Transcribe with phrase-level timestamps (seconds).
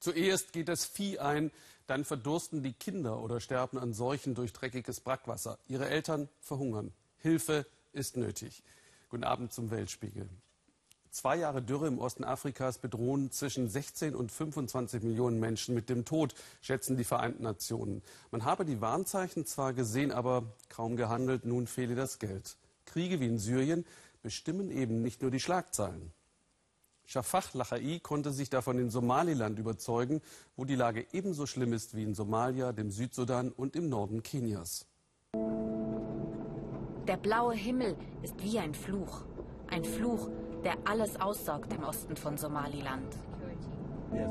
[0.00, 1.50] Zuerst geht das Vieh ein,
[1.86, 5.58] dann verdursten die Kinder oder sterben an Seuchen durch dreckiges Brackwasser.
[5.68, 6.92] Ihre Eltern verhungern.
[7.18, 8.62] Hilfe ist nötig.
[9.10, 10.28] Guten Abend zum Weltspiegel.
[11.10, 16.04] Zwei Jahre Dürre im Osten Afrikas bedrohen zwischen 16 und 25 Millionen Menschen mit dem
[16.04, 18.02] Tod, schätzen die Vereinten Nationen.
[18.30, 22.56] Man habe die Warnzeichen zwar gesehen, aber kaum gehandelt, nun fehle das Geld.
[22.86, 23.84] Kriege wie in Syrien
[24.22, 26.12] bestimmen eben nicht nur die Schlagzeilen.
[27.10, 30.22] Shafach Lachai konnte sich davon in Somaliland überzeugen,
[30.54, 34.86] wo die Lage ebenso schlimm ist wie in Somalia, dem Südsudan und im Norden Kenias.
[37.08, 39.22] Der blaue Himmel ist wie ein Fluch.
[39.66, 40.30] Ein Fluch,
[40.62, 43.16] der alles aussaugt im Osten von Somaliland.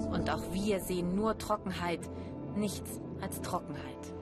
[0.09, 2.09] Und auch wir sehen nur Trockenheit,
[2.55, 4.13] nichts als Trockenheit.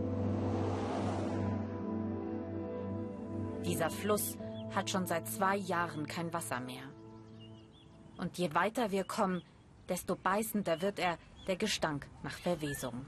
[3.67, 4.35] Dieser Fluss
[4.71, 6.96] hat schon seit zwei Jahren kein Wasser mehr.
[8.17, 9.41] Und je weiter wir kommen,
[9.89, 13.05] desto beißender wird er der Gestank nach Verwesung.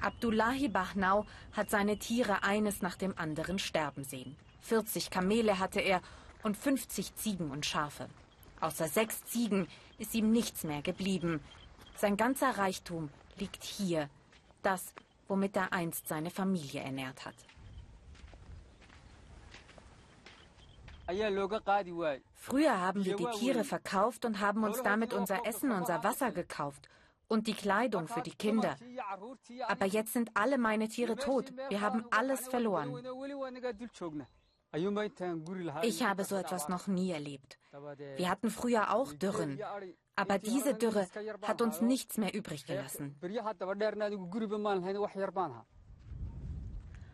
[0.00, 4.36] Abdullahi Bahnau hat seine Tiere eines nach dem anderen sterben sehen.
[4.60, 6.00] 40 Kamele hatte er
[6.42, 8.08] und 50 Ziegen und Schafe.
[8.60, 9.66] Außer sechs Ziegen
[9.98, 11.40] ist ihm nichts mehr geblieben.
[11.96, 14.08] Sein ganzer Reichtum liegt hier,
[14.62, 14.94] das,
[15.28, 17.34] womit er einst seine Familie ernährt hat.
[22.34, 26.88] Früher haben wir die Tiere verkauft und haben uns damit unser Essen, unser Wasser gekauft
[27.28, 28.76] und die Kleidung für die Kinder.
[29.68, 31.52] Aber jetzt sind alle meine Tiere tot.
[31.68, 32.94] Wir haben alles verloren.
[35.82, 37.58] Ich habe so etwas noch nie erlebt.
[38.16, 39.58] Wir hatten früher auch Dürren.
[40.16, 41.06] Aber diese Dürre
[41.42, 43.16] hat uns nichts mehr übrig gelassen.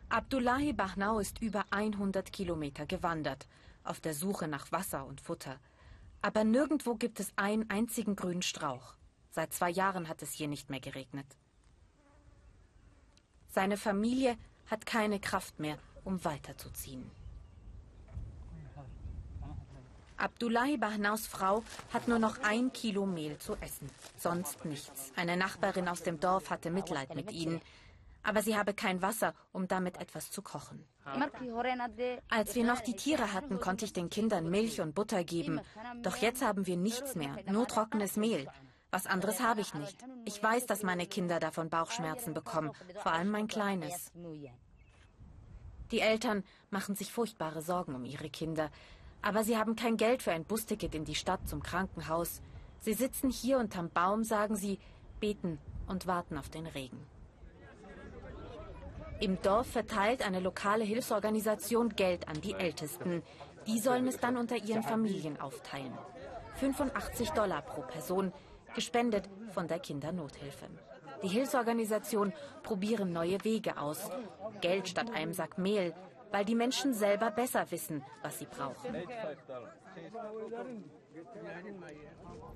[0.09, 3.47] Abdullahi Bahnau ist über 100 Kilometer gewandert,
[3.85, 5.59] auf der Suche nach Wasser und Futter.
[6.21, 8.95] Aber nirgendwo gibt es einen einzigen grünen Strauch.
[9.31, 11.27] Seit zwei Jahren hat es hier nicht mehr geregnet.
[13.49, 17.11] Seine Familie hat keine Kraft mehr, um weiterzuziehen.
[20.17, 25.13] Abdullahi Bahnaus Frau hat nur noch ein Kilo Mehl zu essen, sonst nichts.
[25.17, 27.61] Eine Nachbarin aus dem Dorf hatte Mitleid mit ihnen,
[28.23, 30.85] aber sie habe kein Wasser, um damit etwas zu kochen.
[32.29, 35.61] Als wir noch die Tiere hatten, konnte ich den Kindern Milch und Butter geben.
[36.03, 38.49] Doch jetzt haben wir nichts mehr, nur trockenes Mehl.
[38.91, 39.97] Was anderes habe ich nicht.
[40.27, 42.73] Ich weiß, dass meine Kinder davon Bauchschmerzen bekommen,
[43.03, 44.13] vor allem mein Kleines.
[45.91, 48.71] Die Eltern machen sich furchtbare Sorgen um ihre Kinder.
[49.23, 52.43] Aber sie haben kein Geld für ein Busticket in die Stadt zum Krankenhaus.
[52.81, 54.79] Sie sitzen hier unterm Baum, sagen sie,
[55.21, 57.07] beten und warten auf den Regen.
[59.23, 63.23] Im Dorf verteilt eine lokale Hilfsorganisation Geld an die Ältesten.
[63.69, 65.97] Die sollen es dann unter ihren Familien aufteilen.
[66.57, 68.33] 85 Dollar pro Person,
[68.75, 70.67] gespendet von der Kindernothilfe.
[71.23, 72.33] Die Hilfsorganisationen
[72.65, 74.11] probieren neue Wege aus.
[74.61, 75.95] Geld statt einem Sack Mehl,
[76.33, 78.97] weil die Menschen selber besser wissen, was sie brauchen.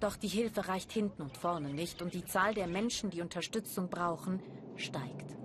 [0.00, 3.88] Doch die Hilfe reicht hinten und vorne nicht und die Zahl der Menschen, die Unterstützung
[3.88, 4.42] brauchen,
[4.74, 5.36] steigt.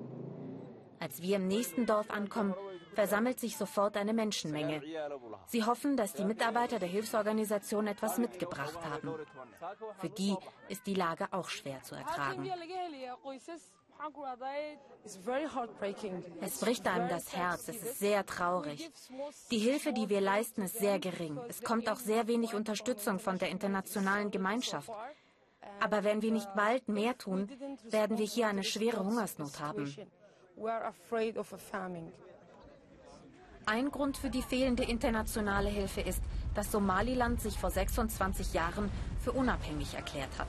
[1.01, 2.53] Als wir im nächsten Dorf ankommen,
[2.93, 4.83] versammelt sich sofort eine Menschenmenge.
[5.47, 9.15] Sie hoffen, dass die Mitarbeiter der Hilfsorganisation etwas mitgebracht haben.
[9.99, 10.35] Für die
[10.69, 12.49] ist die Lage auch schwer zu ertragen.
[16.41, 18.91] Es bricht einem das Herz, es ist sehr traurig.
[19.51, 21.39] Die Hilfe, die wir leisten, ist sehr gering.
[21.49, 24.89] Es kommt auch sehr wenig Unterstützung von der internationalen Gemeinschaft.
[25.79, 27.49] Aber wenn wir nicht bald mehr tun,
[27.83, 29.95] werden wir hier eine schwere Hungersnot haben.
[33.65, 36.21] Ein Grund für die fehlende internationale Hilfe ist,
[36.55, 40.47] dass Somaliland sich vor 26 Jahren für unabhängig erklärt hat.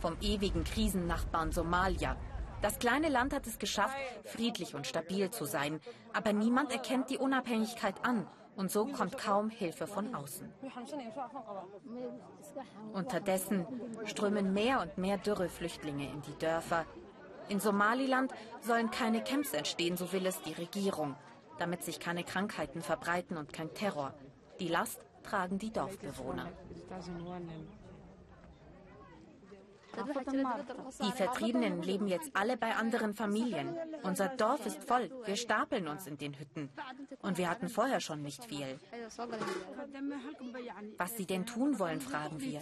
[0.00, 2.16] Vom ewigen Krisennachbarn Somalia,
[2.62, 5.80] das kleine Land hat es geschafft, friedlich und stabil zu sein.
[6.12, 8.26] Aber niemand erkennt die Unabhängigkeit an.
[8.56, 10.52] Und so kommt kaum Hilfe von außen.
[12.92, 13.66] Unterdessen
[14.04, 16.84] strömen mehr und mehr Dürreflüchtlinge in die Dörfer.
[17.50, 21.16] In Somaliland sollen keine Camps entstehen, so will es die Regierung,
[21.58, 24.14] damit sich keine Krankheiten verbreiten und kein Terror.
[24.60, 26.48] Die Last tragen die Dorfbewohner.
[31.02, 33.76] Die Vertriebenen leben jetzt alle bei anderen Familien.
[34.02, 35.10] Unser Dorf ist voll.
[35.24, 36.70] Wir stapeln uns in den Hütten.
[37.22, 38.78] Und wir hatten vorher schon nicht viel.
[40.98, 42.60] Was sie denn tun wollen, fragen wir.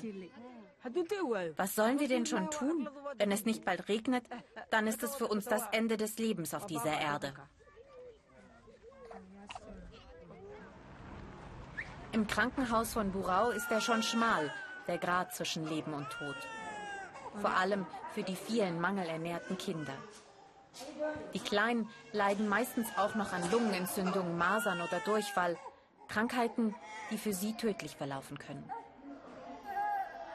[1.57, 2.89] Was sollen wir denn schon tun?
[3.17, 4.25] Wenn es nicht bald regnet,
[4.71, 7.33] dann ist es für uns das Ende des Lebens auf dieser Erde.
[12.13, 14.51] Im Krankenhaus von Burau ist er schon schmal
[14.87, 16.37] der Grad zwischen Leben und Tod.
[17.41, 19.95] Vor allem für die vielen mangelernährten Kinder.
[21.35, 25.57] Die Kleinen leiden meistens auch noch an Lungenentzündungen, Masern oder Durchfall.
[26.09, 26.75] Krankheiten,
[27.11, 28.71] die für sie tödlich verlaufen können.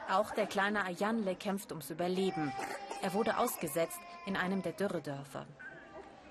[0.08, 2.52] Auch der kleine Ayanle kämpft ums Überleben.
[3.02, 5.46] Er wurde ausgesetzt in einem der Dürredörfer.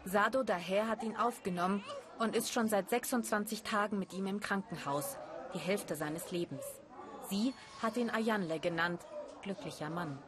[0.06, 1.84] Sado daher hat ihn aufgenommen
[2.20, 5.18] und ist schon seit 26 Tagen mit ihm im Krankenhaus,
[5.54, 6.64] die Hälfte seines Lebens.
[7.30, 9.02] Sie hat ihn Ayanle genannt,
[9.42, 10.20] glücklicher Mann.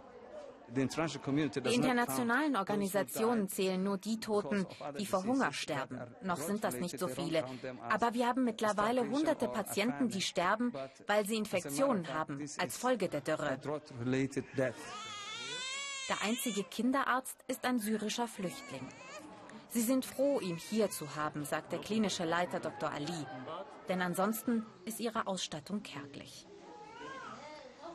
[0.70, 4.66] Die internationalen Organisationen zählen nur die Toten,
[5.00, 6.00] die vor Hunger sterben.
[6.22, 7.46] Noch sind das nicht so viele.
[7.90, 10.74] Aber wir haben mittlerweile hunderte Patienten, die sterben,
[11.08, 13.60] weil sie Infektionen haben, als Folge der Dürre.
[16.08, 18.88] Der einzige Kinderarzt ist ein syrischer Flüchtling.
[19.70, 22.92] Sie sind froh, ihn hier zu haben, sagt der klinische Leiter Dr.
[22.92, 23.26] Ali.
[23.90, 26.48] Denn ansonsten ist ihre Ausstattung kärglich.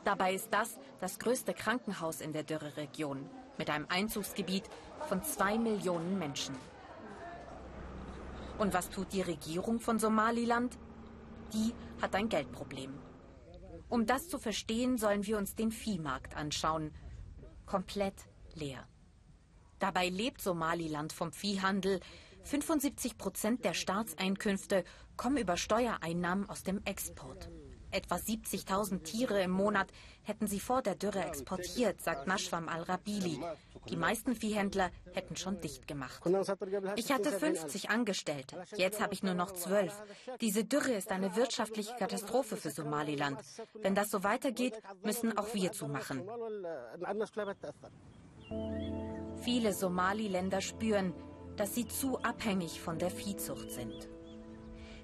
[0.03, 4.63] Dabei ist das das größte Krankenhaus in der Dürreregion mit einem Einzugsgebiet
[5.07, 6.55] von zwei Millionen Menschen.
[8.57, 10.77] Und was tut die Regierung von Somaliland?
[11.53, 12.93] Die hat ein Geldproblem.
[13.89, 16.93] Um das zu verstehen, sollen wir uns den Viehmarkt anschauen.
[17.65, 18.15] Komplett
[18.53, 18.87] leer.
[19.79, 21.99] Dabei lebt Somaliland vom Viehhandel.
[22.43, 24.83] 75 Prozent der Staatseinkünfte
[25.17, 27.49] kommen über Steuereinnahmen aus dem Export.
[27.91, 29.87] Etwa 70.000 Tiere im Monat
[30.23, 33.39] hätten sie vor der Dürre exportiert, sagt Nashwam al-Rabili.
[33.89, 36.21] Die meisten Viehhändler hätten schon dicht gemacht.
[36.95, 40.01] Ich hatte 50 Angestellte, jetzt habe ich nur noch zwölf.
[40.39, 43.39] Diese Dürre ist eine wirtschaftliche Katastrophe für Somaliland.
[43.81, 46.23] Wenn das so weitergeht, müssen auch wir zumachen.
[49.41, 51.13] Viele Somaliländer spüren,
[51.57, 54.09] dass sie zu abhängig von der Viehzucht sind.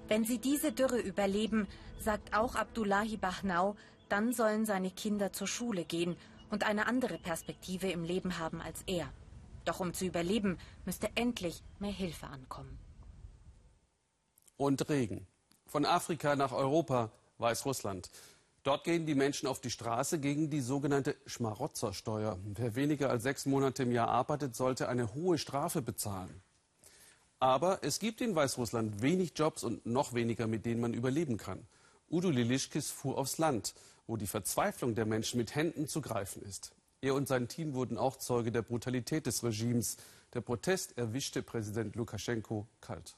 [0.06, 1.68] Wenn sie diese Dürre überleben,
[2.02, 3.76] sagt auch Abdullahi Bahnau,
[4.08, 6.16] dann sollen seine Kinder zur Schule gehen
[6.50, 9.12] und eine andere Perspektive im Leben haben als er.
[9.64, 12.78] Doch um zu überleben, müsste endlich mehr Hilfe ankommen.
[14.56, 15.26] Und Regen.
[15.66, 18.10] Von Afrika nach Europa, Weißrussland.
[18.62, 22.38] Dort gehen die Menschen auf die Straße gegen die sogenannte Schmarotzersteuer.
[22.44, 26.42] Wer weniger als sechs Monate im Jahr arbeitet, sollte eine hohe Strafe bezahlen.
[27.40, 31.66] Aber es gibt in Weißrussland wenig Jobs und noch weniger, mit denen man überleben kann.
[32.10, 33.74] Udo Lilischkis fuhr aufs Land,
[34.06, 36.72] wo die Verzweiflung der Menschen mit Händen zu greifen ist.
[37.00, 39.98] Er und sein Team wurden auch Zeuge der Brutalität des Regimes.
[40.34, 43.16] Der Protest erwischte Präsident Lukaschenko kalt.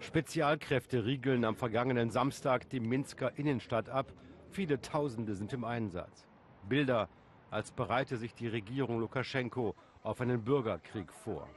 [0.00, 4.12] Spezialkräfte riegeln am vergangenen Samstag die Minsker Innenstadt ab.
[4.50, 6.26] Viele Tausende sind im Einsatz.
[6.68, 7.08] Bilder,
[7.50, 11.48] als bereite sich die Regierung Lukaschenko auf einen Bürgerkrieg vor.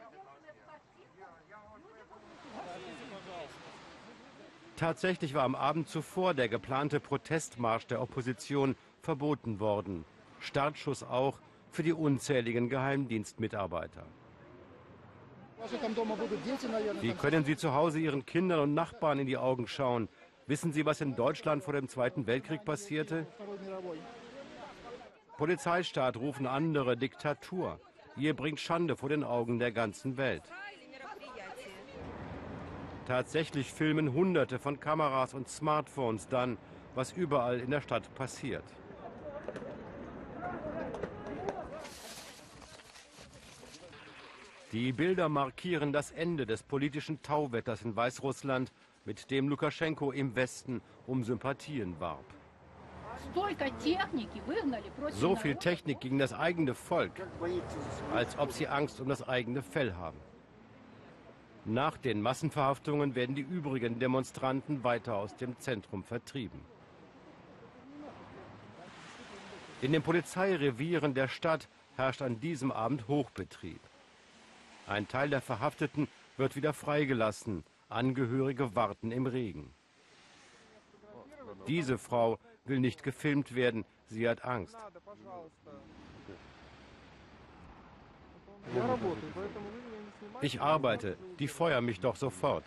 [4.79, 10.05] Tatsächlich war am Abend zuvor der geplante Protestmarsch der Opposition verboten worden.
[10.39, 11.37] Startschuss auch
[11.69, 14.05] für die unzähligen Geheimdienstmitarbeiter.
[17.01, 20.07] Wie können Sie zu Hause Ihren Kindern und Nachbarn in die Augen schauen?
[20.47, 23.27] Wissen Sie, was in Deutschland vor dem Zweiten Weltkrieg passierte?
[25.37, 27.81] Polizeistaat rufen andere Diktatur.
[28.15, 30.43] Ihr bringt Schande vor den Augen der ganzen Welt.
[33.09, 36.60] Tatsächlich filmen Hunderte von Kameras und Smartphones dann,
[36.93, 38.63] was überall in der Stadt passiert.
[44.72, 48.72] Die Bilder markieren das Ende des politischen Tauwetters in Weißrussland,
[49.05, 52.25] mit dem Lukaschenko im Westen um Sympathien warb.
[55.10, 57.13] So viel Technik gegen das eigene Volk,
[58.13, 60.28] als ob sie Angst um das eigene Fell haben.
[61.66, 66.62] Nach den Massenverhaftungen werden die übrigen Demonstranten weiter aus dem Zentrum vertrieben.
[69.82, 73.80] In den Polizeirevieren der Stadt herrscht an diesem Abend Hochbetrieb.
[74.88, 77.63] Ein Teil der Verhafteten wird wieder freigelassen.
[77.89, 79.74] Angehörige warten im Regen.
[81.68, 83.86] Diese Frau will nicht gefilmt werden.
[84.08, 84.75] Sie hat Angst.
[90.41, 92.63] Ich arbeite, die feuern mich doch sofort.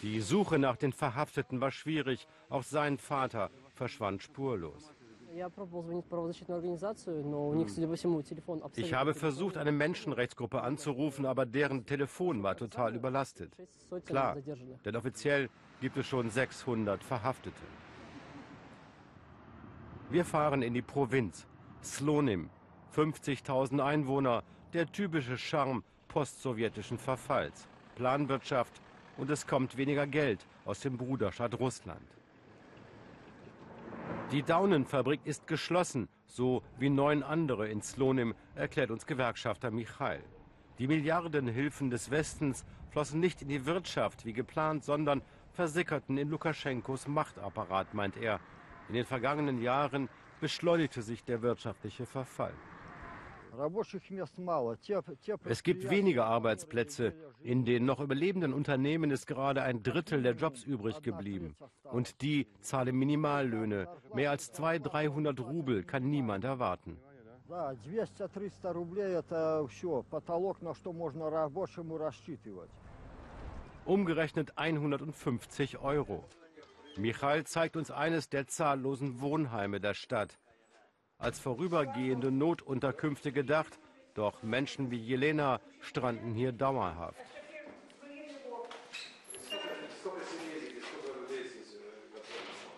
[0.00, 2.26] Die Suche nach den Verhafteten war schwierig.
[2.48, 4.94] Auch sein Vater verschwand spurlos.
[8.76, 13.52] Ich habe versucht, eine Menschenrechtsgruppe anzurufen, aber deren Telefon war total überlastet.
[14.06, 14.36] Klar,
[14.84, 15.50] denn offiziell
[15.82, 17.62] gibt es schon 600 Verhaftete.
[20.10, 21.46] Wir fahren in die Provinz,
[21.82, 22.48] Slonim,
[22.96, 28.80] 50.000 Einwohner, der typische Charme postsowjetischen Verfalls, Planwirtschaft
[29.16, 32.06] und es kommt weniger Geld aus dem Bruderstaat Russland.
[34.32, 40.22] Die Daunenfabrik ist geschlossen, so wie neun andere in Slonim, erklärt uns Gewerkschafter Michail.
[40.78, 45.22] Die Milliardenhilfen des Westens flossen nicht in die Wirtschaft wie geplant, sondern
[45.52, 48.38] versickerten in Lukaschenkos Machtapparat, meint er.
[48.88, 50.08] In den vergangenen Jahren
[50.40, 52.54] beschleunigte sich der wirtschaftliche Verfall.
[55.44, 57.14] Es gibt weniger Arbeitsplätze.
[57.42, 61.56] In den noch überlebenden Unternehmen ist gerade ein Drittel der Jobs übrig geblieben.
[61.84, 63.88] Und die zahlen Minimallöhne.
[64.14, 66.98] Mehr als 200, 300 Rubel kann niemand erwarten.
[73.84, 76.24] Umgerechnet 150 Euro.
[76.98, 80.38] Michael zeigt uns eines der zahllosen Wohnheime der Stadt
[81.18, 83.78] als vorübergehende Notunterkünfte gedacht,
[84.14, 87.20] doch Menschen wie Jelena stranden hier dauerhaft.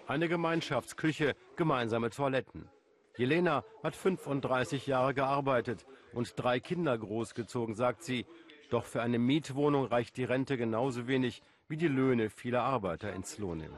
[0.07, 2.69] Eine Gemeinschaftsküche, gemeinsame Toiletten.
[3.17, 8.27] Jelena hat 35 Jahre gearbeitet und drei Kinder großgezogen, sagt sie.
[8.71, 13.23] Doch für eine Mietwohnung reicht die Rente genauso wenig wie die Löhne vieler Arbeiter in
[13.23, 13.73] Slonim.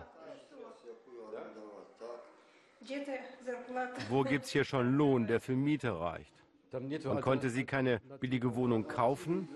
[4.08, 6.32] Wo gibt es hier schon Lohn, der für Miete reicht?
[6.72, 9.48] Und konnte sie keine billige Wohnung kaufen?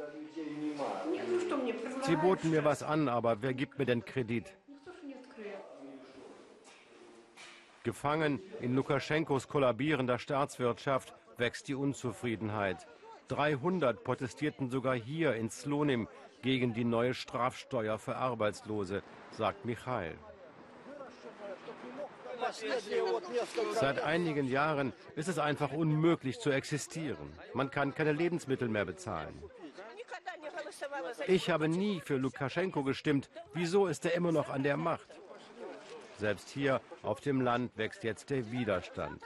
[2.03, 4.53] Sie boten mir was an, aber wer gibt mir denn Kredit?
[7.85, 12.87] Gefangen in Lukaschenkos kollabierender Staatswirtschaft wächst die Unzufriedenheit.
[13.29, 16.09] 300 protestierten sogar hier in Slonim
[16.43, 20.17] gegen die neue Strafsteuer für Arbeitslose, sagt Michail.
[23.73, 27.33] Seit einigen Jahren ist es einfach unmöglich zu existieren.
[27.55, 29.43] Man kann keine Lebensmittel mehr bezahlen.
[31.27, 33.31] Ich habe nie für Lukaschenko gestimmt.
[33.55, 35.09] Wieso ist er immer noch an der Macht?
[36.19, 39.23] Selbst hier auf dem Land wächst jetzt der Widerstand.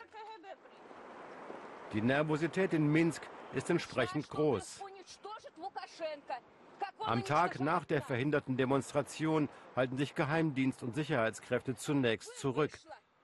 [1.92, 3.22] Die Nervosität in Minsk
[3.54, 4.80] ist entsprechend groß.
[7.04, 12.72] Am Tag nach der verhinderten Demonstration halten sich Geheimdienst und Sicherheitskräfte zunächst zurück.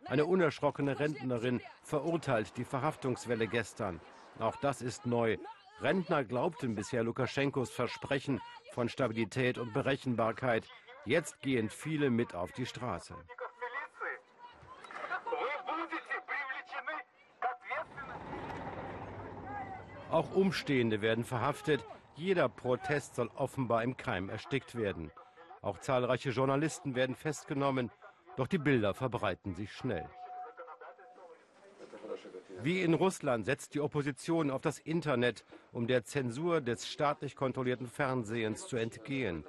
[0.07, 4.01] Eine unerschrockene Rentnerin verurteilt die Verhaftungswelle gestern.
[4.39, 5.37] Auch das ist neu.
[5.81, 8.41] Rentner glaubten bisher Lukaschenkos Versprechen
[8.73, 10.67] von Stabilität und Berechenbarkeit.
[11.05, 13.15] Jetzt gehen viele mit auf die Straße.
[20.11, 21.85] Auch Umstehende werden verhaftet.
[22.17, 25.11] Jeder Protest soll offenbar im Keim erstickt werden.
[25.61, 27.91] Auch zahlreiche Journalisten werden festgenommen.
[28.37, 30.09] Doch die Bilder verbreiten sich schnell.
[32.63, 37.87] Wie in Russland setzt die Opposition auf das Internet, um der Zensur des staatlich kontrollierten
[37.87, 39.45] Fernsehens zu entgehen.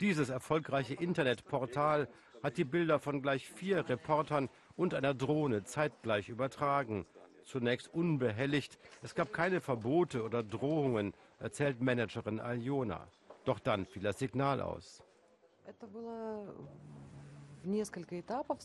[0.00, 2.08] Dieses erfolgreiche Internetportal
[2.42, 7.06] hat die Bilder von gleich vier Reportern und einer Drohne zeitgleich übertragen.
[7.44, 13.06] Zunächst unbehelligt, es gab keine Verbote oder Drohungen, erzählt Managerin Aljona.
[13.44, 15.02] Doch dann fiel das Signal aus.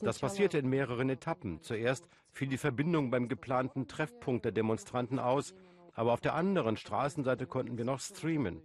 [0.01, 1.61] Das passierte in mehreren Etappen.
[1.61, 5.53] Zuerst fiel die Verbindung beim geplanten Treffpunkt der Demonstranten aus,
[5.93, 8.61] aber auf der anderen Straßenseite konnten wir noch streamen.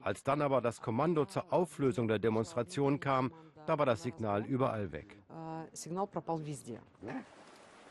[0.00, 3.32] Als dann aber das Kommando zur Auflösung der Demonstration kam,
[3.66, 5.18] da war das Signal überall weg.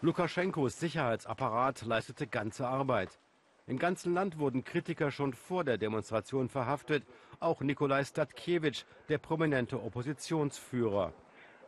[0.02, 3.20] Lukaschenkos Sicherheitsapparat leistete ganze Arbeit.
[3.68, 7.04] Im ganzen Land wurden Kritiker schon vor der Demonstration verhaftet,
[7.40, 11.14] auch Nikolai Statkiewicz, der prominente Oppositionsführer.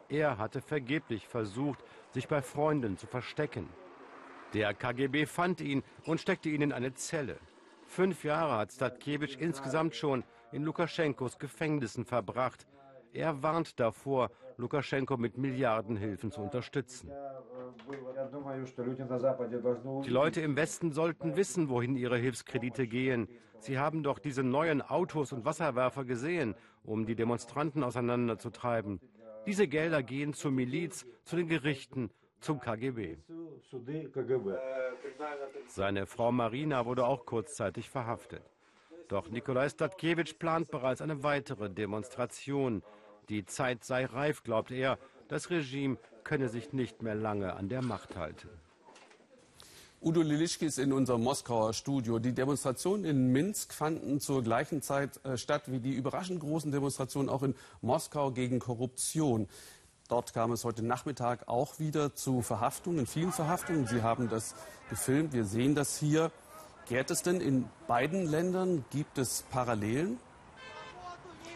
[0.07, 3.67] Er hatte vergeblich versucht, sich bei Freunden zu verstecken.
[4.53, 7.39] Der KGB fand ihn und steckte ihn in eine Zelle.
[7.87, 12.67] Fünf Jahre hat Statkewitsch insgesamt schon in Lukaschenkos Gefängnissen verbracht.
[13.11, 17.11] Er warnt davor, Lukaschenko mit Milliardenhilfen zu unterstützen.
[20.03, 23.27] Die Leute im Westen sollten wissen, wohin ihre Hilfskredite gehen.
[23.59, 28.99] Sie haben doch diese neuen Autos und Wasserwerfer gesehen, um die Demonstranten auseinanderzutreiben.
[29.45, 33.17] Diese Gelder gehen zur Miliz, zu den Gerichten, zum KGB.
[35.67, 38.43] Seine Frau Marina wurde auch kurzzeitig verhaftet.
[39.07, 42.83] Doch Nikolai Statkiewicz plant bereits eine weitere Demonstration.
[43.29, 44.99] Die Zeit sei reif, glaubt er.
[45.29, 45.97] Das Regime
[46.27, 48.49] könne sich nicht mehr lange an der Macht halten.
[50.01, 52.19] Udo Lilischki ist in unserem Moskauer Studio.
[52.19, 57.29] Die Demonstrationen in Minsk fanden zur gleichen Zeit äh, statt wie die überraschend großen Demonstrationen
[57.29, 59.47] auch in Moskau gegen Korruption.
[60.09, 63.87] Dort kam es heute Nachmittag auch wieder zu Verhaftungen, vielen Verhaftungen.
[63.87, 64.53] Sie haben das
[64.89, 66.29] gefilmt, wir sehen das hier.
[66.87, 68.85] Gärt es denn in beiden Ländern?
[68.91, 70.19] Gibt es Parallelen?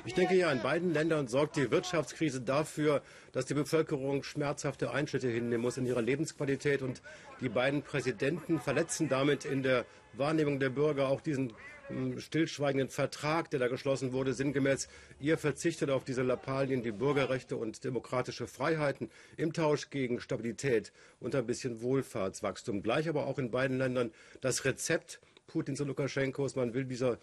[0.03, 3.03] Ich denke ja, in beiden Ländern sorgt die Wirtschaftskrise dafür,
[3.34, 6.81] dass die Bevölkerung schmerzhafte Einschnitte hinnehmen muss in ihrer Lebensqualität.
[6.81, 7.03] Und
[7.39, 11.53] die beiden Präsidenten verletzen damit in der Wahrnehmung der Bürger auch diesen
[11.88, 14.88] hm, stillschweigenden Vertrag, der da geschlossen wurde, sinngemäß,
[15.20, 21.36] ihr verzichtet auf diese Lappalien wie Bürgerrechte und demokratische Freiheiten im Tausch gegen Stabilität und
[21.36, 22.81] ein bisschen Wohlfahrtswachstum.
[22.81, 27.20] Gleich aber auch in beiden Ländern das Rezept Putins und Lukaschenkos, man will dieser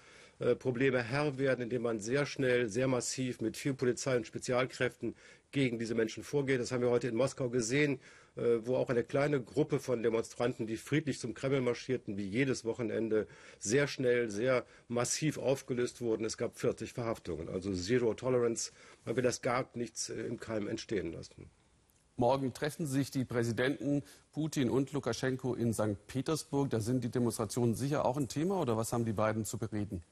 [0.58, 5.16] Probleme Herr werden, indem man sehr schnell, sehr massiv mit viel Polizei und Spezialkräften
[5.50, 6.60] gegen diese Menschen vorgeht.
[6.60, 8.00] Das haben wir heute in Moskau gesehen.
[8.38, 12.64] Äh, wo auch eine kleine Gruppe von Demonstranten, die friedlich zum Kreml marschierten, wie jedes
[12.64, 13.26] Wochenende,
[13.58, 16.24] sehr schnell, sehr massiv aufgelöst wurden.
[16.24, 17.48] Es gab 40 Verhaftungen.
[17.48, 18.70] Also Zero Tolerance.
[19.04, 21.50] Man will das gar nichts äh, im Keim entstehen lassen.
[22.16, 24.02] Morgen treffen sich die Präsidenten
[24.32, 26.06] Putin und Lukaschenko in St.
[26.06, 26.70] Petersburg.
[26.70, 30.04] Da sind die Demonstrationen sicher auch ein Thema oder was haben die beiden zu bereden?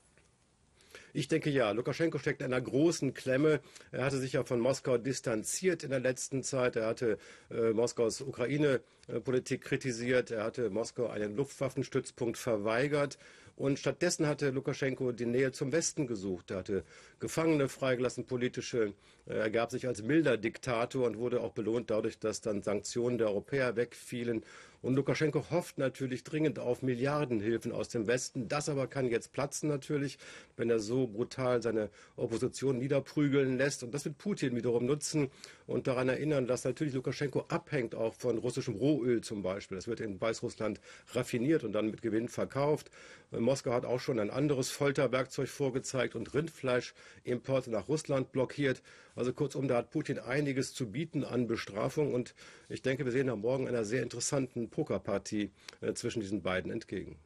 [1.17, 3.61] Ich denke ja, Lukaschenko steckt in einer großen Klemme.
[3.91, 6.77] Er hatte sich ja von Moskau distanziert in der letzten Zeit.
[6.77, 7.17] Er hatte
[7.51, 10.31] äh, Moskaus Ukraine-Politik kritisiert.
[10.31, 13.17] Er hatte Moskau einen Luftwaffenstützpunkt verweigert.
[13.57, 16.51] Und stattdessen hatte Lukaschenko die Nähe zum Westen gesucht.
[16.51, 16.85] Er hatte
[17.19, 18.93] Gefangene freigelassen, politische.
[19.25, 23.29] Er gab sich als milder Diktator und wurde auch belohnt dadurch, dass dann Sanktionen der
[23.29, 24.45] Europäer wegfielen.
[24.87, 28.47] Und Lukaschenko hofft natürlich dringend auf Milliardenhilfen aus dem Westen.
[28.47, 30.17] Das aber kann jetzt platzen natürlich,
[30.57, 33.83] wenn er so brutal seine Opposition niederprügeln lässt.
[33.83, 35.29] Und das wird Putin wiederum nutzen
[35.67, 39.77] und daran erinnern, dass natürlich Lukaschenko abhängt auch von russischem Rohöl zum Beispiel.
[39.77, 40.81] Das wird in Weißrussland
[41.15, 42.89] raffiniert und dann mit Gewinn verkauft.
[43.33, 48.83] Moskau hat auch schon ein anderes Folterwerkzeug vorgezeigt und Rindfleischimporte nach Russland blockiert.
[49.17, 52.35] Also kurzum, da hat Putin einiges zu bieten an Bestrafung und
[52.69, 57.19] ich denke, wir sehen am Morgen einer sehr interessanten Pokerpartie äh, zwischen diesen beiden entgegen.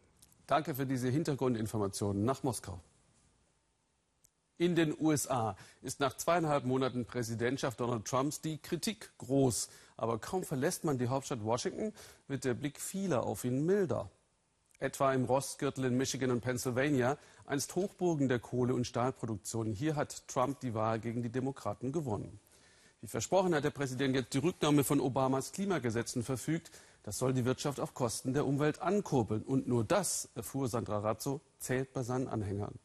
[0.47, 2.81] Danke für diese Hintergrundinformationen nach Moskau.
[4.57, 9.69] In den USA ist nach zweieinhalb Monaten Präsidentschaft Donald Trumps die Kritik groß.
[9.97, 11.93] Aber kaum verlässt man die Hauptstadt Washington,
[12.29, 14.11] wird der Blick vieler auf ihn milder
[14.81, 19.73] etwa im Rostgürtel in Michigan und Pennsylvania, einst Hochburgen der Kohle- und Stahlproduktion.
[19.73, 22.41] Hier hat Trump die Wahl gegen die Demokraten gewonnen.
[23.03, 26.71] Wie versprochen hat der Präsident jetzt die Rücknahme von Obamas Klimagesetzen verfügt.
[27.03, 29.43] Das soll die Wirtschaft auf Kosten der Umwelt ankurbeln.
[29.43, 32.79] Und nur das, erfuhr Sandra Razzo, zählt bei seinen Anhängern.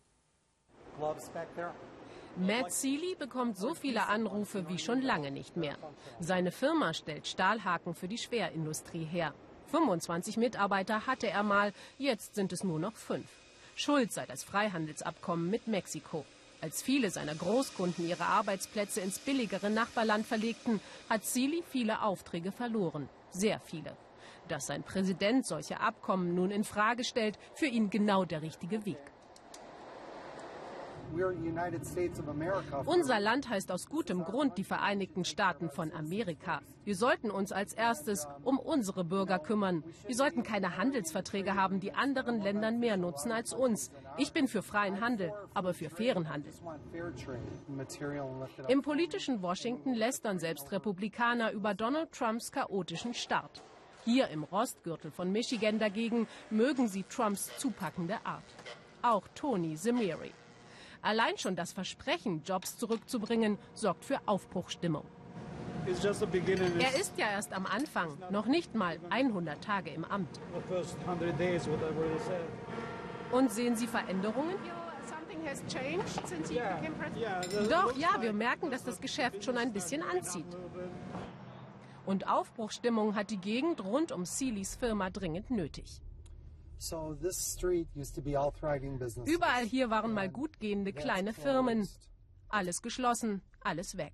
[2.37, 5.77] Matt Seeley bekommt so viele Anrufe wie schon lange nicht mehr.
[6.19, 9.33] Seine Firma stellt Stahlhaken für die Schwerindustrie her.
[9.67, 13.27] 25 Mitarbeiter hatte er mal, jetzt sind es nur noch fünf.
[13.75, 16.25] Schuld sei das Freihandelsabkommen mit Mexiko.
[16.61, 23.09] Als viele seiner Großkunden ihre Arbeitsplätze ins billigere Nachbarland verlegten, hat Sili viele Aufträge verloren.
[23.31, 23.95] Sehr viele.
[24.47, 28.99] Dass sein Präsident solche Abkommen nun in Frage stellt, für ihn genau der richtige Weg.
[32.85, 36.61] Unser Land heißt aus gutem Grund die Vereinigten Staaten von Amerika.
[36.83, 39.83] Wir sollten uns als erstes um unsere Bürger kümmern.
[40.05, 43.91] Wir sollten keine Handelsverträge haben, die anderen Ländern mehr nutzen als uns.
[44.17, 46.51] Ich bin für freien Handel, aber für fairen Handel.
[48.67, 53.63] Im politischen Washington lästern selbst Republikaner über Donald Trumps chaotischen Start.
[54.05, 58.43] Hier im Rostgürtel von Michigan dagegen mögen sie Trumps zupackende Art.
[59.01, 60.31] Auch Tony Zemiri.
[61.01, 65.05] Allein schon das Versprechen, Jobs zurückzubringen, sorgt für Aufbruchstimmung.
[66.79, 70.39] Er ist ja erst am Anfang, noch nicht mal 100 Tage im Amt.
[73.31, 74.55] Und sehen Sie Veränderungen?
[77.69, 80.45] Doch, ja, wir merken, dass das Geschäft schon ein bisschen anzieht.
[82.05, 86.01] Und Aufbruchstimmung hat die Gegend rund um Seelys Firma dringend nötig.
[89.25, 91.87] Überall hier waren mal gut gehende kleine Firmen.
[92.49, 94.13] Alles geschlossen, alles weg.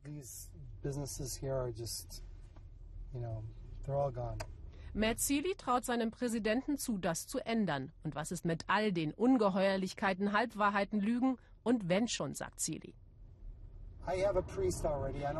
[4.93, 7.91] Matt Seeley traut seinem Präsidenten zu, das zu ändern.
[8.03, 11.37] Und was ist mit all den Ungeheuerlichkeiten, Halbwahrheiten, Lügen?
[11.63, 12.93] Und wenn schon, sagt Seeley.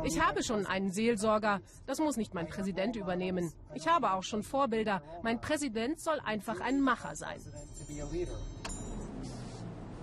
[0.04, 1.60] Ich habe schon einen Seelsorger.
[1.86, 3.52] Das muss nicht mein Präsident übernehmen.
[3.74, 5.02] Ich habe auch schon Vorbilder.
[5.22, 7.40] Mein Präsident soll einfach ein Macher sein.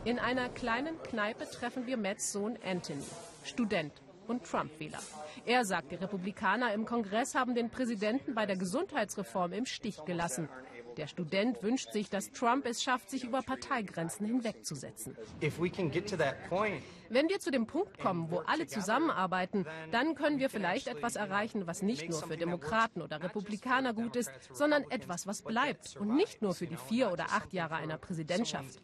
[0.05, 3.03] In einer kleinen Kneipe treffen wir Matts Sohn Anthony,
[3.43, 3.93] Student
[4.27, 4.99] und Trump-Wähler.
[5.45, 10.47] Er sagt, die Republikaner im Kongress haben den Präsidenten bei der Gesundheitsreform im Stich gelassen.
[10.99, 15.15] Der Student wünscht sich, dass Trump es schafft, sich über Parteigrenzen hinwegzusetzen.
[15.39, 21.67] Wenn wir zu dem Punkt kommen, wo alle zusammenarbeiten, dann können wir vielleicht etwas erreichen,
[21.67, 26.41] was nicht nur für Demokraten oder Republikaner gut ist, sondern etwas, was bleibt und nicht
[26.41, 28.81] nur für die vier oder acht Jahre einer Präsidentschaft.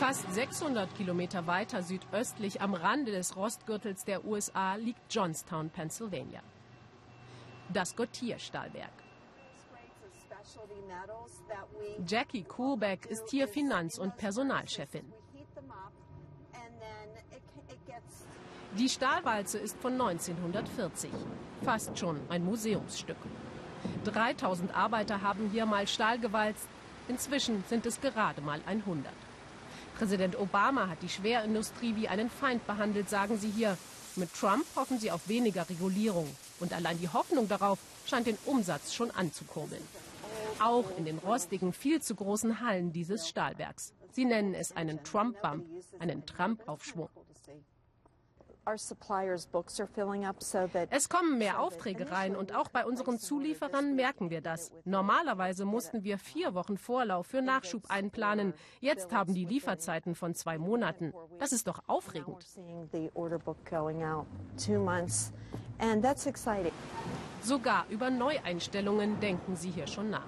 [0.00, 6.42] Fast 600 Kilometer weiter südöstlich am Rande des Rostgürtels der USA liegt Johnstown, Pennsylvania.
[7.72, 8.92] Das Gotier-Stahlwerk.
[12.06, 15.12] Jackie Coolbeck ist hier Finanz- und Personalchefin.
[18.78, 21.10] Die Stahlwalze ist von 1940,
[21.64, 23.16] fast schon ein Museumsstück.
[24.04, 26.68] 3000 Arbeiter haben hier mal Stahl gewalzt,
[27.08, 29.12] inzwischen sind es gerade mal 100.
[29.96, 33.78] Präsident Obama hat die Schwerindustrie wie einen Feind behandelt, sagen sie hier.
[34.14, 36.28] Mit Trump hoffen sie auf weniger Regulierung.
[36.60, 39.82] Und allein die Hoffnung darauf scheint den Umsatz schon anzukurbeln.
[40.58, 43.92] Auch in den rostigen, viel zu großen Hallen dieses Stahlwerks.
[44.12, 45.66] Sie nennen es einen Trump-Bump,
[45.98, 47.10] einen Trump-Aufschwung.
[50.90, 54.72] Es kommen mehr Aufträge rein und auch bei unseren Zulieferern merken wir das.
[54.84, 58.54] Normalerweise mussten wir vier Wochen Vorlauf für Nachschub einplanen.
[58.80, 61.12] Jetzt haben die Lieferzeiten von zwei Monaten.
[61.38, 62.44] Das ist doch aufregend.
[67.42, 70.26] Sogar über Neueinstellungen denken sie hier schon nach.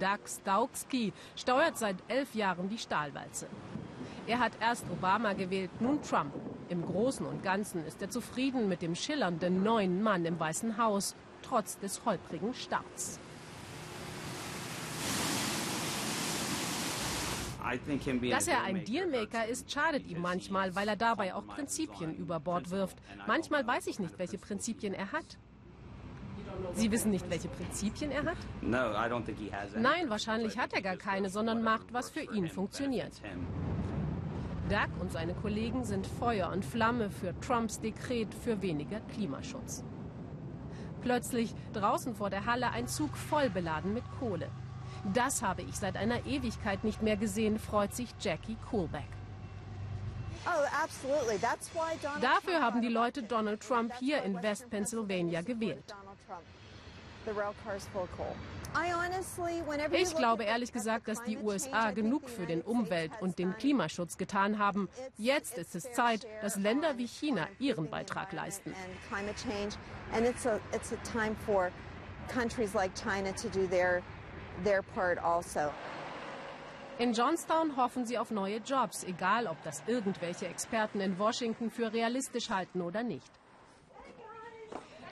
[0.00, 3.46] Doug Staukski steuert seit elf Jahren die Stahlwalze.
[4.26, 6.32] Er hat erst Obama gewählt, nun Trump.
[6.68, 11.14] Im Großen und Ganzen ist er zufrieden mit dem schillernden neuen Mann im Weißen Haus,
[11.42, 13.20] trotz des holprigen Starts.
[18.30, 22.70] Dass er ein Dealmaker ist, schadet ihm manchmal, weil er dabei auch Prinzipien über Bord
[22.70, 22.96] wirft.
[23.26, 25.38] Manchmal weiß ich nicht, welche Prinzipien er hat.
[26.74, 28.36] Sie wissen nicht, welche Prinzipien er hat?
[29.82, 33.20] Nein, wahrscheinlich hat er gar keine, sondern macht, was für ihn funktioniert.
[34.68, 39.84] Doug und seine Kollegen sind Feuer und Flamme für Trumps Dekret für weniger Klimaschutz.
[41.02, 44.50] Plötzlich draußen vor der Halle ein Zug voll beladen mit Kohle.
[45.14, 49.06] Das habe ich seit einer Ewigkeit nicht mehr gesehen, freut sich Jackie Coolbeck.
[50.46, 50.50] Oh,
[52.20, 55.94] Dafür haben die Leute Donald Trump hier in West Pennsylvania gewählt.
[59.92, 64.58] Ich glaube ehrlich gesagt, dass die USA genug für den Umwelt- und den Klimaschutz getan
[64.58, 64.88] haben.
[65.16, 68.74] Jetzt ist es Zeit, dass Länder wie China ihren Beitrag leisten.
[68.74, 68.90] Also.
[76.98, 81.92] In Johnstown hoffen sie auf neue Jobs, egal ob das irgendwelche Experten in Washington für
[81.92, 83.30] realistisch halten oder nicht.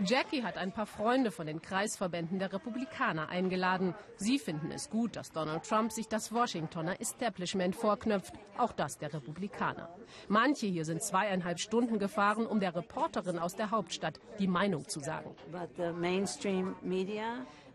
[0.00, 3.94] Jackie hat ein paar Freunde von den Kreisverbänden der Republikaner eingeladen.
[4.16, 9.14] Sie finden es gut, dass Donald Trump sich das Washingtoner Establishment vorknöpft, auch das der
[9.14, 9.88] Republikaner.
[10.26, 14.98] Manche hier sind zweieinhalb Stunden gefahren, um der Reporterin aus der Hauptstadt die Meinung zu
[14.98, 15.30] sagen.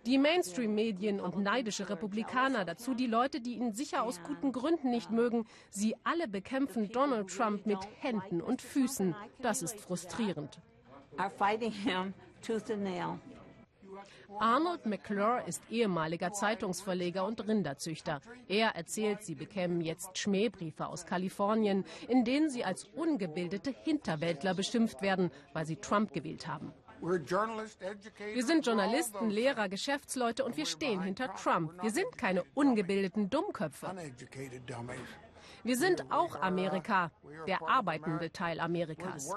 [0.05, 5.09] Die Mainstream-Medien und neidische Republikaner, dazu die Leute, die ihn sicher aus guten Gründen nicht
[5.09, 9.15] mögen, sie alle bekämpfen Donald Trump mit Händen und Füßen.
[9.41, 10.59] Das ist frustrierend
[11.19, 13.19] are fighting him tooth and nail.
[14.39, 18.21] Arnold McClure ist ehemaliger Zeitungsverleger und Rinderzüchter.
[18.47, 25.01] Er erzählt, sie bekämen jetzt Schmähbriefe aus Kalifornien, in denen sie als ungebildete Hinterwäldler beschimpft
[25.01, 26.71] werden, weil sie Trump gewählt haben.
[27.01, 31.81] Wir sind Journalisten, Lehrer, Geschäftsleute und wir stehen hinter Trump.
[31.81, 33.95] Wir sind keine ungebildeten Dummköpfe.
[35.63, 37.11] Wir sind auch Amerika,
[37.47, 39.33] der arbeitende Teil Amerikas.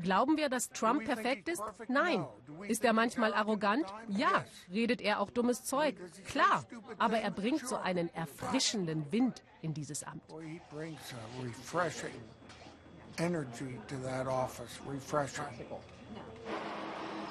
[0.00, 1.62] Glauben wir, dass Trump perfekt ist?
[1.88, 2.26] Nein.
[2.68, 3.86] Ist er manchmal arrogant?
[4.08, 4.44] Ja.
[4.70, 5.96] Redet er auch dummes Zeug?
[6.26, 6.64] Klar.
[6.98, 10.22] Aber er bringt so einen erfrischenden Wind in dieses Amt.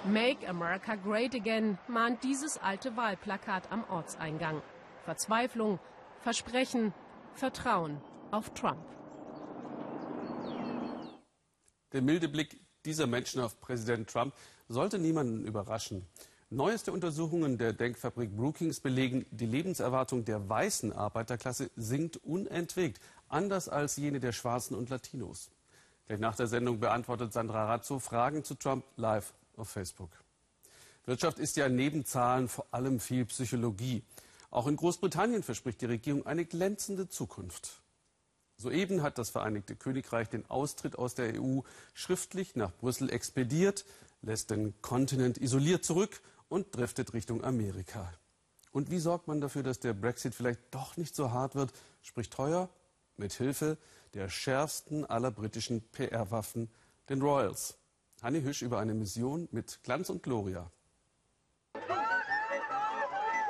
[0.03, 4.61] Make America Great Again mahnt dieses alte Wahlplakat am Ortseingang.
[5.05, 5.79] Verzweiflung,
[6.21, 6.93] Versprechen,
[7.33, 8.85] Vertrauen auf Trump.
[11.91, 14.33] Der milde Blick dieser Menschen auf Präsident Trump
[14.69, 16.05] sollte niemanden überraschen.
[16.49, 23.95] Neueste Untersuchungen der Denkfabrik Brookings belegen, die Lebenserwartung der weißen Arbeiterklasse sinkt unentwegt, anders als
[23.95, 25.49] jene der Schwarzen und Latinos.
[26.07, 30.09] Gleich nach der Sendung beantwortet Sandra Razzo Fragen zu Trump live auf Facebook.
[31.05, 34.03] Wirtschaft ist ja neben Zahlen vor allem viel Psychologie.
[34.49, 37.80] Auch in Großbritannien verspricht die Regierung eine glänzende Zukunft.
[38.61, 41.61] Soeben hat das Vereinigte Königreich den Austritt aus der EU
[41.95, 43.85] schriftlich nach Brüssel expediert,
[44.21, 48.13] lässt den Kontinent isoliert zurück und driftet Richtung Amerika.
[48.71, 51.73] Und wie sorgt man dafür, dass der Brexit vielleicht doch nicht so hart wird?
[52.03, 52.69] Spricht teuer
[53.17, 53.77] mit Hilfe
[54.13, 56.69] der schärfsten aller britischen PR-Waffen,
[57.09, 57.77] den Royals.
[58.21, 60.69] Hanni Hüsch über eine Mission mit Glanz und Gloria.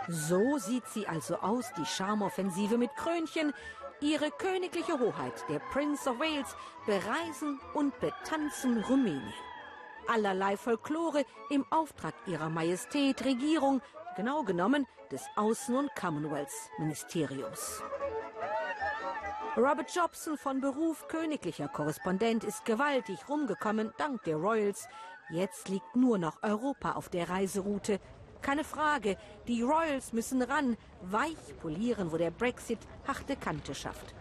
[0.07, 3.53] So sieht sie also aus, die Charmoffensive mit Krönchen,
[4.01, 6.55] Ihre königliche Hoheit, der Prince of Wales,
[6.87, 9.33] bereisen und betanzen Rumänien.
[10.07, 13.79] Allerlei Folklore im Auftrag ihrer Majestät, Regierung,
[14.15, 17.83] genau genommen des Außen- und Commonwealth-Ministeriums.
[19.55, 24.87] Robert Jobson von Beruf königlicher Korrespondent ist gewaltig rumgekommen, dank der Royals.
[25.29, 27.99] Jetzt liegt nur noch Europa auf der Reiseroute.
[28.41, 34.15] Keine Frage, die Royals müssen ran, weich polieren, wo der Brexit harte Kante schafft.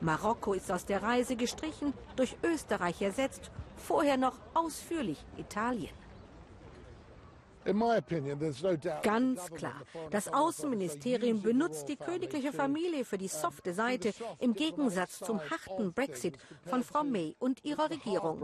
[0.00, 5.94] Marokko ist aus der Reise gestrichen, durch Österreich ersetzt, vorher noch ausführlich Italien.
[9.02, 15.40] Ganz klar, das Außenministerium benutzt die königliche Familie für die softe Seite im Gegensatz zum
[15.40, 18.42] harten Brexit von Frau May und ihrer Regierung.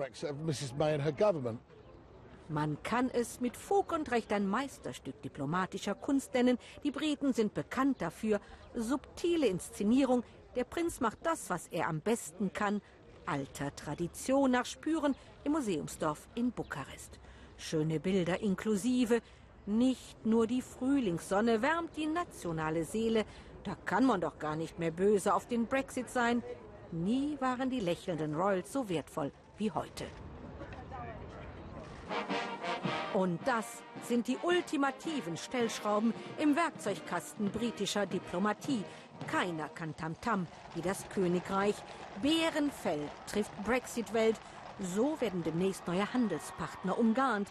[2.48, 6.58] Man kann es mit Fug und Recht ein Meisterstück diplomatischer Kunst nennen.
[6.84, 8.40] Die Briten sind bekannt dafür.
[8.74, 10.22] Subtile Inszenierung.
[10.54, 12.80] Der Prinz macht das, was er am besten kann.
[13.26, 17.18] Alter Tradition nach Spüren im Museumsdorf in Bukarest.
[17.56, 19.22] Schöne Bilder inklusive.
[19.66, 23.24] Nicht nur die Frühlingssonne wärmt die nationale Seele.
[23.64, 26.44] Da kann man doch gar nicht mehr böse auf den Brexit sein.
[26.92, 30.04] Nie waren die lächelnden Royals so wertvoll wie heute.
[33.16, 33.64] Und das
[34.02, 38.84] sind die ultimativen Stellschrauben im Werkzeugkasten britischer Diplomatie.
[39.26, 41.76] Keiner kann Tamtam -Tam wie das Königreich.
[42.20, 44.36] Bärenfell trifft Brexit-Welt
[44.94, 47.48] so werden demnächst neue Handelspartner umgarnt.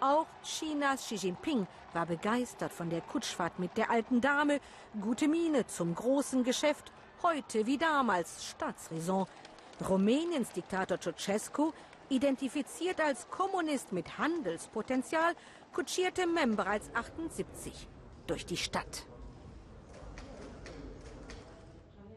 [0.00, 4.58] Auch Chinas Xi Jinping war begeistert von der Kutschfahrt mit der alten Dame.
[5.00, 6.90] Gute Miene zum großen Geschäft.
[7.22, 9.26] Heute wie damals Staatsräson.
[9.88, 11.72] Rumäniens Diktator Ceausescu,
[12.08, 15.34] identifiziert als Kommunist mit Handelspotenzial,
[15.72, 17.88] kutschierte Mem bereits 78
[18.26, 19.06] durch die Stadt.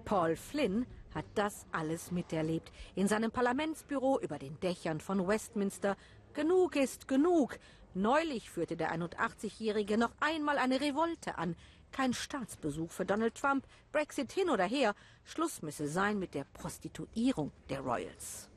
[0.05, 2.71] Paul Flynn hat das alles miterlebt.
[2.95, 5.97] In seinem Parlamentsbüro über den Dächern von Westminster.
[6.33, 7.57] Genug ist genug.
[7.93, 11.55] Neulich führte der 81-Jährige noch einmal eine Revolte an.
[11.91, 14.93] Kein Staatsbesuch für Donald Trump, Brexit hin oder her.
[15.23, 18.49] Schluss müsse sein mit der Prostituierung der Royals.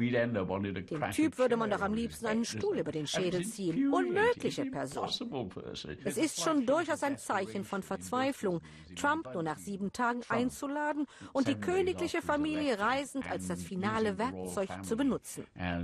[0.00, 3.92] Dem Typ würde man doch am liebsten einen Stuhl über den Schädel ziehen.
[3.92, 5.08] Unmögliche Person.
[6.04, 8.60] Es ist schon durchaus ein Zeichen von Verzweiflung,
[8.96, 14.70] Trump nur nach sieben Tagen einzuladen und die königliche Familie reisend als das finale Werkzeug
[14.84, 15.46] zu benutzen.
[15.56, 15.80] Uh,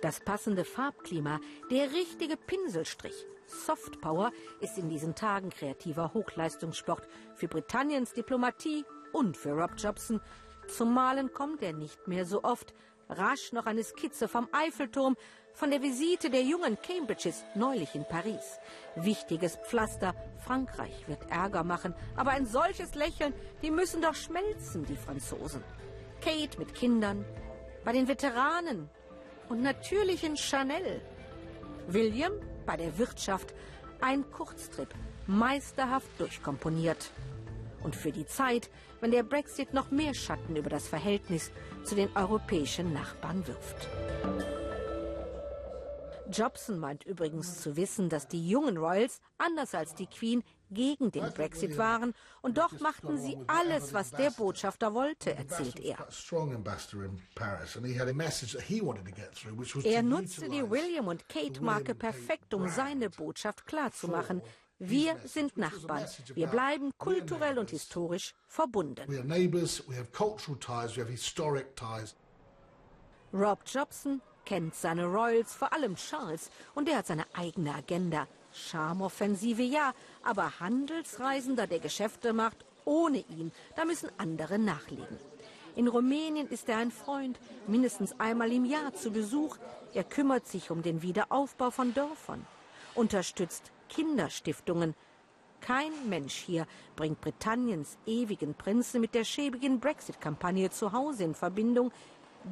[0.00, 3.26] das passende Farbklima, der richtige Pinselstrich.
[3.46, 10.20] Softpower ist in diesen Tagen kreativer Hochleistungssport für Britanniens Diplomatie und für Rob Jobson,
[10.76, 12.74] zum Malen kommt er nicht mehr so oft.
[13.08, 15.16] Rasch noch eine Skizze vom Eiffelturm,
[15.54, 18.58] von der Visite der jungen Cambridges neulich in Paris.
[18.96, 24.96] Wichtiges Pflaster, Frankreich wird Ärger machen, aber ein solches Lächeln, die müssen doch schmelzen, die
[24.96, 25.62] Franzosen.
[26.20, 27.24] Kate mit Kindern,
[27.84, 28.88] bei den Veteranen
[29.48, 31.02] und natürlich in Chanel.
[31.88, 32.32] William
[32.64, 33.52] bei der Wirtschaft,
[34.00, 34.88] ein Kurztrip,
[35.26, 37.10] meisterhaft durchkomponiert.
[37.84, 41.50] Und für die Zeit, wenn der Brexit noch mehr Schatten über das Verhältnis
[41.84, 43.88] zu den europäischen Nachbarn wirft.
[46.32, 51.30] Jobson meint übrigens zu wissen, dass die jungen Royals, anders als die Queen, gegen den
[51.32, 55.98] Brexit waren und doch machten sie alles, was der Botschafter wollte, erzählt er.
[59.84, 64.40] Er nutzte die William und Kate Marke perfekt, um seine Botschaft klarzumachen.
[64.84, 66.04] Wir sind Nachbarn.
[66.34, 69.06] Wir bleiben kulturell und historisch verbunden.
[73.32, 78.26] Rob Jobson kennt seine Royals, vor allem Charles, und er hat seine eigene Agenda.
[78.52, 79.92] Charmoffensive ja,
[80.24, 85.16] aber Handelsreisender, der Geschäfte macht, ohne ihn, da müssen andere nachlegen.
[85.76, 89.58] In Rumänien ist er ein Freund, mindestens einmal im Jahr zu Besuch.
[89.94, 92.44] Er kümmert sich um den Wiederaufbau von Dörfern,
[92.96, 94.94] unterstützt Kinderstiftungen.
[95.60, 101.92] Kein Mensch hier bringt Britanniens ewigen Prinzen mit der schäbigen Brexit-Kampagne zu Hause in Verbindung.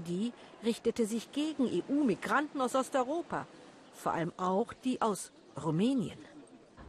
[0.06, 3.46] Die richtete sich gegen EU-Migranten aus Osteuropa,
[3.94, 5.32] vor allem auch die aus
[5.64, 6.18] Rumänien.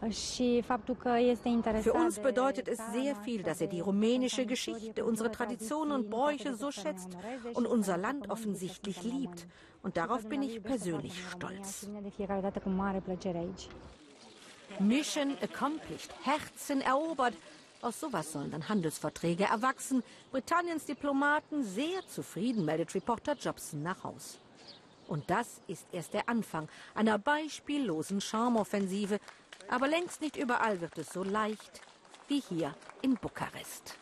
[0.02, 6.56] Für uns bedeutet es sehr viel, dass er die rumänische Geschichte, unsere Traditionen und Bräuche
[6.56, 7.18] so schätzt
[7.54, 9.48] und unser Land offensichtlich liebt.
[9.84, 11.88] Und darauf bin ich persönlich stolz.
[14.82, 17.34] Mission accomplished, Herzen erobert.
[17.82, 20.04] Aus sowas sollen dann Handelsverträge erwachsen.
[20.32, 24.40] Britanniens Diplomaten sehr zufrieden, meldet Reporter Jobson nach Haus.
[25.08, 29.20] Und das ist erst der Anfang einer beispiellosen Charmoffensive.
[29.70, 31.82] Aber längst nicht überall wird es so leicht.
[32.32, 33.98] wie hier in Bukarest.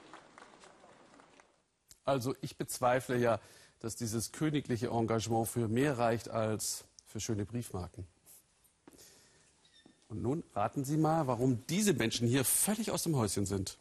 [2.05, 3.39] Also ich bezweifle ja,
[3.79, 8.05] dass dieses königliche Engagement für mehr reicht als für schöne Briefmarken.
[10.09, 13.77] Und nun raten Sie mal, warum diese Menschen hier völlig aus dem Häuschen sind.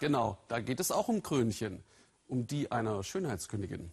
[0.00, 1.82] Genau, da geht es auch um Krönchen,
[2.26, 3.92] um die einer Schönheitskönigin.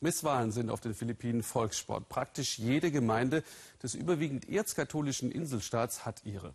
[0.00, 2.10] Misswahlen sind auf den Philippinen Volkssport.
[2.10, 3.42] Praktisch jede Gemeinde
[3.82, 6.52] des überwiegend erzkatholischen Inselstaats hat ihre.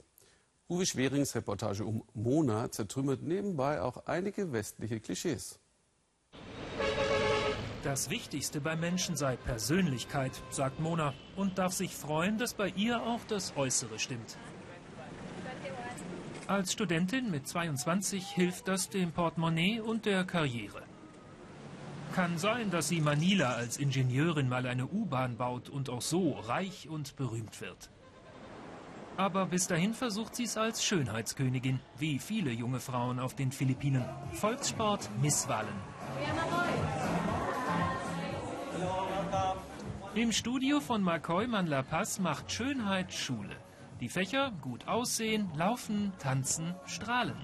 [0.69, 5.60] Uwe Schwerings Reportage um Mona zertrümmert nebenbei auch einige westliche Klischees.
[7.91, 13.03] Das Wichtigste beim Menschen sei Persönlichkeit, sagt Mona und darf sich freuen, dass bei ihr
[13.03, 14.37] auch das Äußere stimmt.
[16.47, 20.83] Als Studentin mit 22 hilft das dem Portemonnaie und der Karriere.
[22.15, 26.87] Kann sein, dass sie Manila als Ingenieurin mal eine U-Bahn baut und auch so reich
[26.87, 27.89] und berühmt wird.
[29.17, 34.05] Aber bis dahin versucht sie es als Schönheitskönigin, wie viele junge Frauen auf den Philippinen.
[34.31, 35.75] Volkssport Misswahlen.
[40.13, 43.55] Im Studio von Macoy La Paz macht Schönheit Schule.
[44.01, 47.37] Die Fächer gut aussehen, laufen, tanzen, strahlen.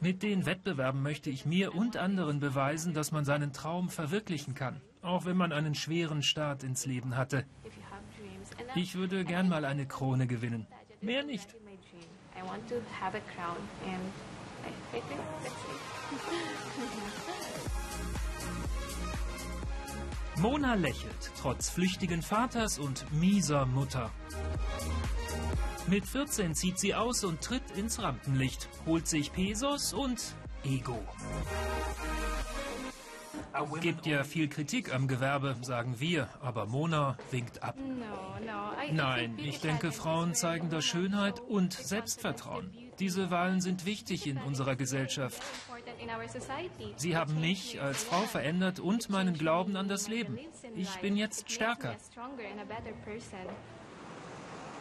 [0.00, 4.82] Mit den Wettbewerben möchte ich mir und anderen beweisen, dass man seinen Traum verwirklichen kann,
[5.00, 7.46] auch wenn man einen schweren Start ins Leben hatte.
[8.74, 10.66] Ich würde gern mal eine Krone gewinnen.
[11.00, 11.54] Mehr nicht.
[20.38, 24.10] Mona lächelt, trotz flüchtigen Vaters und mieser Mutter.
[25.86, 31.02] Mit 14 zieht sie aus und tritt ins Rampenlicht, holt sich Pesos und Ego.
[33.80, 37.76] Gibt ja viel Kritik am Gewerbe, sagen wir, aber Mona winkt ab.
[38.92, 42.85] Nein, ich denke, Frauen zeigen da Schönheit und Selbstvertrauen.
[42.98, 45.42] Diese Wahlen sind wichtig in unserer Gesellschaft.
[46.96, 50.38] Sie haben mich als Frau verändert und meinen Glauben an das Leben.
[50.74, 51.96] Ich bin jetzt stärker.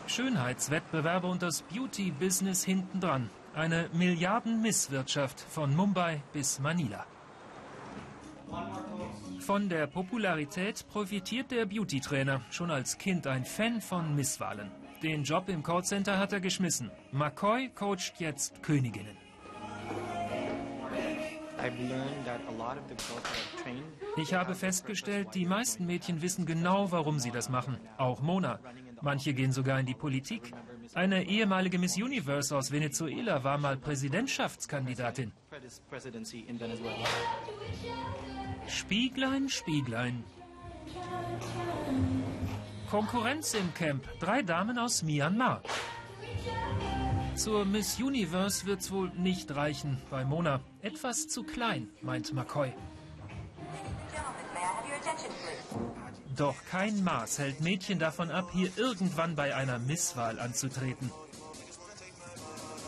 [0.08, 3.30] Schönheitswettbewerbe und das Beauty-Business hintendran.
[3.54, 7.06] Eine Milliarden-Misswirtschaft von Mumbai bis Manila.
[9.40, 14.72] Von der Popularität profitiert der Beauty-Trainer, schon als Kind ein Fan von Misswahlen.
[15.06, 16.90] Den Job im Callcenter hat er geschmissen.
[17.12, 19.16] McCoy coacht jetzt Königinnen.
[24.18, 27.78] Ich habe festgestellt, die meisten Mädchen wissen genau, warum sie das machen.
[28.00, 28.60] Auch Mona.
[29.02, 30.52] Manche gehen sogar in die Politik.
[30.96, 35.32] Eine ehemalige Miss Universe aus Venezuela war mal Präsidentschaftskandidatin.
[38.68, 40.24] Spieglein, Spieglein.
[42.90, 44.04] Konkurrenz im Camp.
[44.20, 45.62] Drei Damen aus Myanmar.
[47.36, 50.62] Zur Miss Universe wird's wohl nicht reichen bei Mona.
[50.82, 52.74] Etwas zu klein, meint McCoy.
[56.36, 61.12] Doch kein Maß hält Mädchen davon ab, hier irgendwann bei einer Misswahl anzutreten.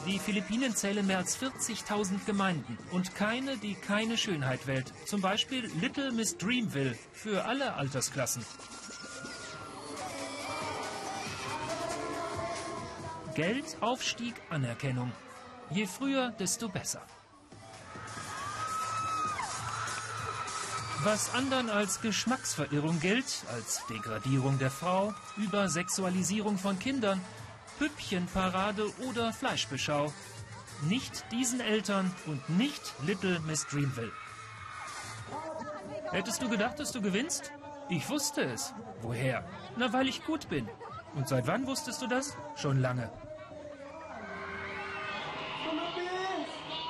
[0.05, 4.93] Die Philippinen zählen mehr als 40.000 Gemeinden und keine, die keine Schönheit wählt.
[5.05, 8.45] Zum Beispiel Little Miss Dreamville für alle Altersklassen.
[13.37, 15.11] Geld, Aufstieg, Anerkennung.
[15.69, 17.03] Je früher, desto besser.
[21.03, 27.21] Was anderen als Geschmacksverirrung gilt, als Degradierung der Frau, Übersexualisierung von Kindern,
[27.77, 30.11] Püppchenparade oder Fleischbeschau.
[30.89, 34.13] Nicht diesen Eltern und nicht Little Miss Dreamville.
[36.09, 37.51] Hättest du gedacht, dass du gewinnst?
[37.87, 38.73] Ich wusste es.
[39.03, 39.47] Woher?
[39.75, 40.67] Na, weil ich gut bin.
[41.13, 42.35] Und seit wann wusstest du das?
[42.55, 43.11] Schon lange.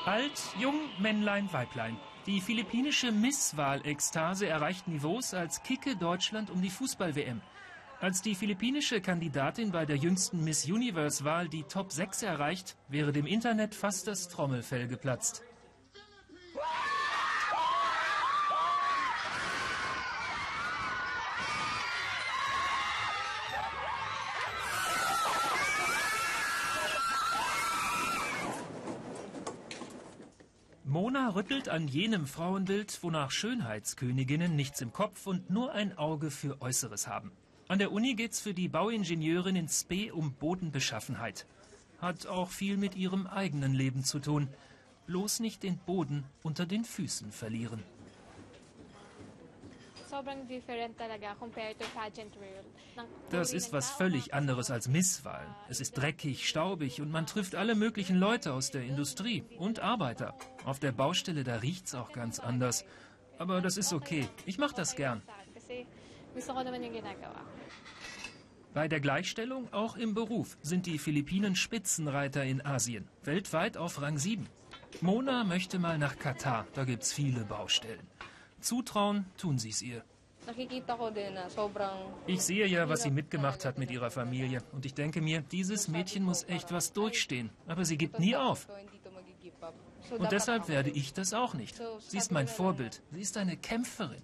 [0.08, 1.98] Alt, jung, Männlein, Weiblein.
[2.28, 7.42] Die philippinische Misswahl-Ekstase erreicht Niveaus, als kicke Deutschland um die Fußball-WM.
[8.00, 13.26] Als die philippinische Kandidatin bei der jüngsten Miss Universe-Wahl die Top 6 erreicht, wäre dem
[13.26, 15.44] Internet fast das Trommelfell geplatzt.
[31.28, 36.62] Mona rüttelt an jenem Frauenbild, wonach Schönheitsköniginnen nichts im Kopf und nur ein Auge für
[36.62, 37.34] Äußeres haben.
[37.68, 41.46] An der Uni geht's für die Bauingenieurin in Spee um Bodenbeschaffenheit.
[42.00, 44.48] Hat auch viel mit ihrem eigenen Leben zu tun.
[45.08, 47.84] bloß nicht den Boden unter den Füßen verlieren.
[53.30, 55.54] Das ist was völlig anderes als Misswahlen.
[55.70, 60.36] Es ist dreckig, staubig und man trifft alle möglichen Leute aus der Industrie und Arbeiter.
[60.66, 62.86] Auf der Baustelle, da riecht's auch ganz anders.
[63.38, 64.28] Aber das ist okay.
[64.46, 65.22] Ich mache das gern.
[68.74, 74.18] Bei der Gleichstellung, auch im Beruf, sind die Philippinen Spitzenreiter in Asien, weltweit auf Rang
[74.18, 74.48] 7.
[75.02, 78.08] Mona möchte mal nach Katar, da gibt's viele Baustellen.
[78.62, 80.04] Zutrauen tun sie es ihr.
[82.26, 84.64] Ich sehe ja, was sie mitgemacht hat mit ihrer Familie.
[84.72, 87.50] Und ich denke mir, dieses Mädchen muss echt was durchstehen.
[87.68, 88.68] Aber sie gibt nie auf.
[90.18, 91.82] Und deshalb werde ich das auch nicht.
[92.00, 93.02] Sie ist mein Vorbild.
[93.12, 94.22] Sie ist eine Kämpferin.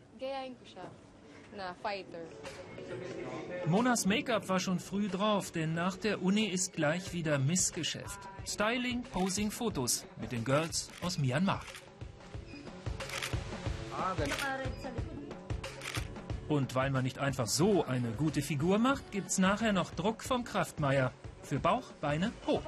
[3.68, 8.20] Monas Make-up war schon früh drauf, denn nach der Uni ist gleich wieder Missgeschäft.
[8.46, 11.62] Styling, Posing, Fotos mit den Girls aus Myanmar.
[16.48, 20.44] Und weil man nicht einfach so eine gute Figur macht, gibt's nachher noch Druck vom
[20.44, 21.12] Kraftmeier.
[21.42, 22.62] Für Bauch, Beine, Po.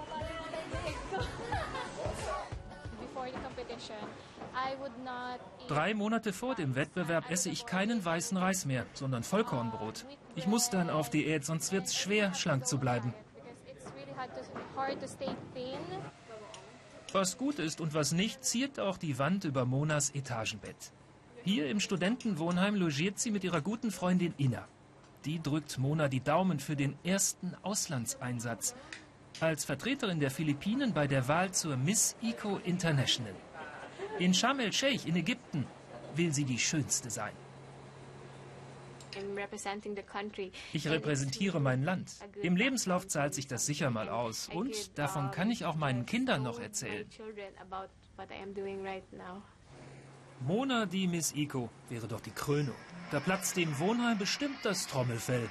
[5.67, 10.05] Drei Monate vor dem Wettbewerb esse ich keinen weißen Reis mehr, sondern Vollkornbrot.
[10.35, 13.13] Ich muss dann auf Diät, sonst wird's schwer, schlank zu bleiben.
[17.11, 20.91] Was gut ist und was nicht, ziert auch die Wand über Monas Etagenbett.
[21.45, 24.67] Hier im Studentenwohnheim logiert sie mit ihrer guten Freundin Inna.
[25.25, 28.73] Die drückt Mona die Daumen für den ersten Auslandseinsatz
[29.39, 33.35] als Vertreterin der Philippinen bei der Wahl zur Miss Eco International.
[34.17, 35.67] In Sharm el-Sheikh in Ägypten
[36.15, 37.33] will sie die Schönste sein.
[40.73, 42.11] Ich repräsentiere mein Land.
[42.41, 44.49] Im Lebenslauf zahlt sich das sicher mal aus.
[44.49, 47.07] Und davon kann ich auch meinen Kindern noch erzählen.
[50.41, 52.75] Mona die Miss Eco wäre doch die Krönung.
[53.11, 55.49] Da platzt dem Wohnheim bestimmt das Trommelfell.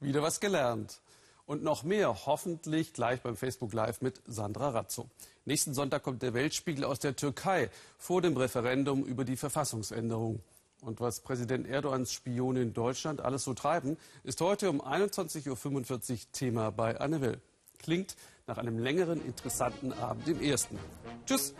[0.00, 1.00] Wieder was gelernt.
[1.46, 5.08] Und noch mehr, hoffentlich gleich beim Facebook Live mit Sandra Razzo.
[5.46, 10.40] Nächsten Sonntag kommt der Weltspiegel aus der Türkei vor dem Referendum über die Verfassungsänderung.
[10.82, 16.18] Und was Präsident Erdogans Spione in Deutschland alles so treiben, ist heute um 21.45 Uhr
[16.32, 17.40] Thema bei Anne Will.
[17.78, 18.14] Klingt
[18.48, 20.78] nach einem längeren, interessanten Abend im ersten.
[21.26, 21.54] Tschüss!